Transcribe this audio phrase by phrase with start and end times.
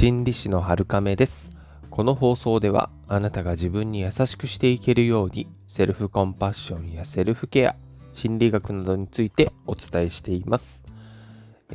[0.00, 1.50] 心理師の春亀です。
[1.90, 7.76] この放送ではあなたが自分に優しくしていけるようにセルフコンパッションやセルフケア
[8.14, 10.82] 心理学などについてお伝えしています、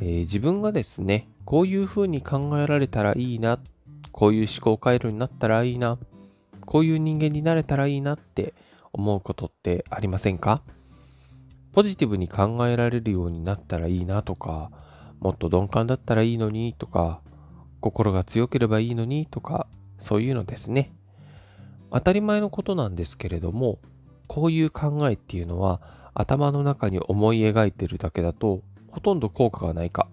[0.00, 3.60] ー、自分がですねこういうふうに考えられたらいいな
[4.10, 5.96] こういう思考回路になったらいいな
[6.62, 8.54] こういう人間になれたらいいなって
[8.92, 10.62] 思うことってありませんか？
[11.72, 14.72] ポジティブに考えられるようになったらいいなとか
[15.20, 17.20] もっと鈍感だったらいいのにとか
[17.80, 19.66] 心が強ければいいのにとか
[19.98, 20.92] そういうのですね。
[21.90, 23.78] 当たり前のことなんですけれども
[24.26, 25.80] こういう考えっていうのは
[26.14, 30.08] 頭の中に思い描いてるだけだとほとんど効果がないか。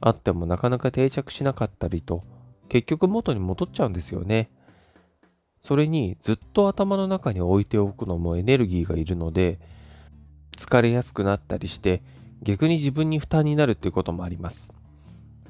[0.00, 2.24] あってもなかなか定着しなかったりと
[2.70, 4.50] 結局元に戻っちゃうんですよね。
[5.58, 9.60] それにずっと頭の中に置いておくのもエネルギーがいるので
[10.56, 12.02] 疲れやすくなったりして
[12.42, 14.72] 逆に自分に負担になるということもあります。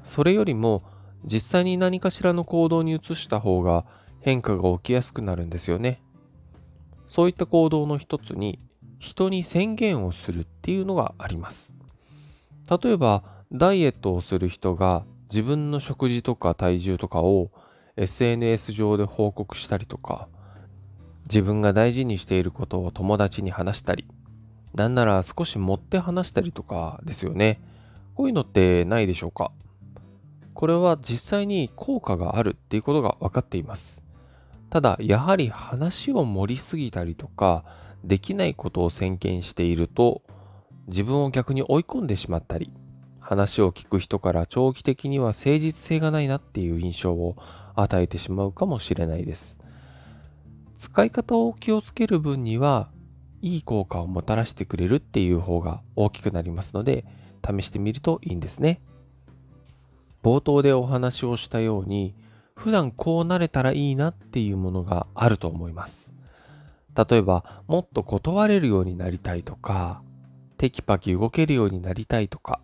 [0.03, 0.83] それよりも
[1.25, 3.85] 実際に何かしらの行動に移した方が
[4.19, 6.01] 変化が起きやすくなるんですよね。
[7.05, 8.59] そういった行動の一つに
[8.99, 11.73] 人に宣言をするっていうのがあります。
[12.69, 17.51] 例えばダイエットをする人が自分の食事とか体重とかを
[17.97, 20.29] SNS 上で報告したりとか
[21.25, 24.07] 自分が大事にしていることを友達に話したり
[24.73, 27.59] なんなら少し持って話したりとかですよね。
[28.15, 29.51] こういうのってないでしょうか？
[30.53, 34.03] これは実際に効果があるっていうことが分かっています
[34.69, 37.65] ただやはり話を盛りすぎたりとか
[38.03, 40.21] できないことを宣言していると
[40.87, 42.73] 自分を逆に追い込んでしまったり
[43.31, 47.37] 話を聞く人から長期的には誠実性がないなっていう印象を
[47.75, 49.57] 与えてしまうかもしれないです。
[50.77, 52.89] 使い方を気をつける分には
[53.41, 57.05] いい効果をもたらしてくれるっていう方が大きくなりますので
[57.47, 58.81] 試してみるといいんですね。
[60.23, 62.15] 冒頭でお話をしたように
[62.55, 66.13] 普段こうなれたらいいなっていうものがあると思います。
[66.95, 70.01] 例えばもっと断れるようになりたいとか
[70.57, 72.59] テキパキ動けるようになりたいとか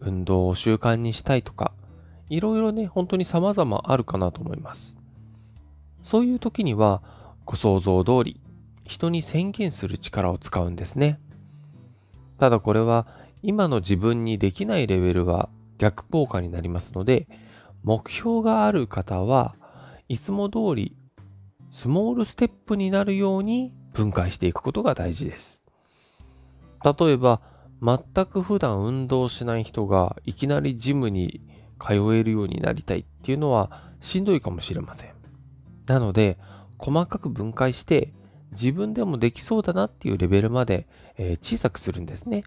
[0.00, 1.72] 運動を習慣にしたいとか
[2.32, 4.96] いろいろね、本当に様々あるかなと思います。
[6.00, 7.02] そういう時には、
[7.44, 8.40] ご想像通り、
[8.84, 11.20] 人に宣言する力を使うんですね。
[12.38, 13.06] ただこれは、
[13.42, 15.50] 今の自分にできないレベルは
[15.82, 17.26] 逆効果になりますので、
[17.82, 19.56] 目標がある方は
[20.08, 20.96] いつも通り
[21.72, 25.64] スモールステップになるように分解していくことが大事です。
[26.84, 27.40] 例えば、
[27.82, 31.40] 全く普段運動しない人がいきなりジムに
[31.80, 35.14] 通えるようになりたいっていうのはしんどいかもしれません。
[35.88, 36.38] なので、
[36.78, 38.12] 細かく分解して
[38.52, 42.44] 自分でもできそうだなっていうレベルまで、えー、小さくするんですね。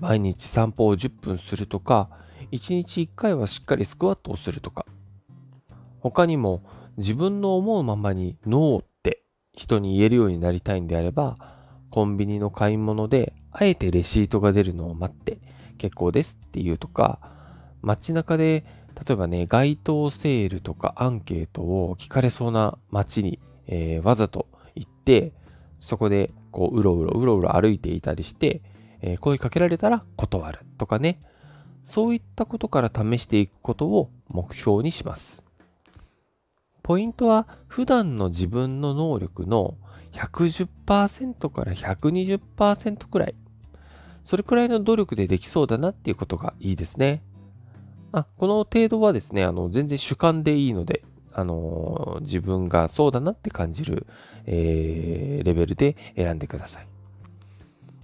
[0.00, 2.10] 毎日散歩を10分するとか、
[2.52, 4.86] 1日1回はしっかりスクワットをするとか、
[6.00, 6.62] 他にも
[6.96, 9.22] 自分の思うままにノーって
[9.52, 11.36] 人に言えるようになりたいんであれば、
[11.90, 15.38] コンビニの買い物であえてレシートが出るのを待って
[15.78, 17.20] 結構ですっていうとか、
[17.82, 18.64] 街中で、
[19.06, 25.32] 例えばね、街頭セールとかアンケートを聞かれそうな街に、えー、わざと行って、
[25.78, 28.62] そこでこう、うろうろ、うろうろ歩いていたりして、
[29.02, 31.20] えー、声かけられたら断るとかね、
[31.82, 35.44] そういったことから試していくことを目標にします。
[36.82, 39.76] ポイントは普段の自分の能力の
[40.12, 43.34] 110%から120%くらい。
[44.22, 47.22] それくらいの努力でできそうだなっていうことがいいですね。
[48.12, 54.06] あこの程度はですね、あの全然主観でいいので、あの、自分がそうだなって感じる、
[54.46, 56.88] えー、レベルで選んでください。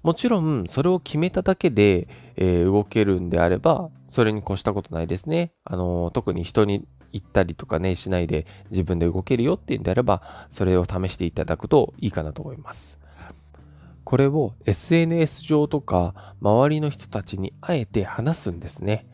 [0.07, 2.07] もちろん、それを決めただけで、
[2.37, 5.51] えー、動けるんであれば、それに越したことないですね。
[5.65, 13.01] あの特に人に言ったりとかね、しないで自分で動けるよっていうんであれば、それを試していただくといいかなと思います。
[14.05, 19.09] これを SNS 上とか周りの人たちにあえて話すんですね。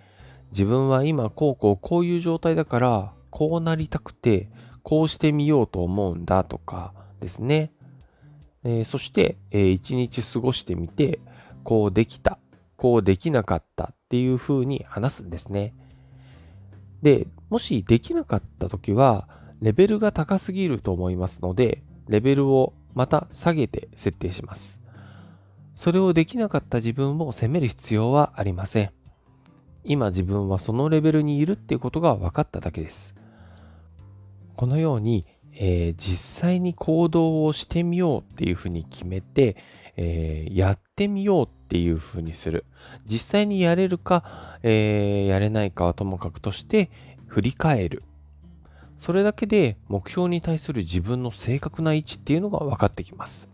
[0.50, 4.50] 自分は今こうこうこういう状態だからこうなりたくて
[4.82, 7.72] こうしてみようと思うんだとかですね。
[8.64, 11.20] えー、そして、えー、一日過ごしてみて
[11.64, 12.38] こうできた
[12.76, 15.74] こうできなかったっていうふうに話すんですね。
[17.02, 19.28] でもしできなかった時は
[19.60, 24.80] レベルが高すぎると思いますのでレベルをまた下げて設定します。
[25.74, 28.92] それをできなかった自分を責める必要はありません。
[29.84, 33.14] 今自分はそのレベルにいるっていうことが分かっただけです。
[34.54, 39.56] このように、えー、実際に行動をしてみようっていうふうに決めて、
[39.96, 42.64] えー、やってみようっていうふうにする。
[43.06, 44.24] 実際にやれるか、
[44.62, 46.90] えー、やれないかはともかくとして、
[47.26, 48.02] 振り返る。
[48.96, 53.48] それだけで目標に対する自分の正確な位置っていうのが分かってきます。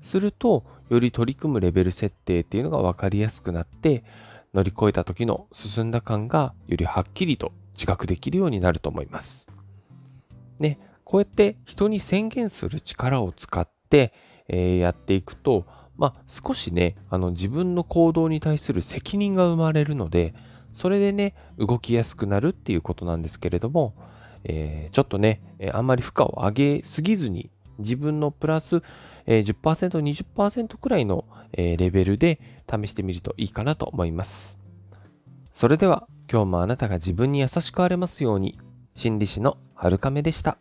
[0.00, 4.04] すると、より取り組むレベル設定っていうのが分かりやすくなって、
[4.54, 9.48] 乗り越えた時の進んだ感がよりはっきりと自覚できるようになると思います。
[10.58, 14.12] ね、こうやって人に宣言する力を使って、
[14.46, 15.64] えー、やっていくと、
[15.96, 20.34] まあ、少しね、あの自分の行動に対する責任が生まれるので、
[20.70, 23.94] それでね、動きやすくなるっていうことなんですけれども、
[24.44, 25.40] えー、ちょっとね、
[25.72, 28.82] あんまり負荷を上げすぎずに、自分のプラス、
[29.24, 31.24] え、10%、20%くらいの、
[31.54, 32.38] え、レベルで
[32.70, 34.60] 試してみるといいかなと思います。
[35.52, 38.60] それでは、今日もあなたが自分に優しくあれますように、
[38.94, 40.58] 心理師の春亀でした。